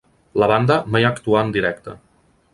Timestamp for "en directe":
1.49-1.97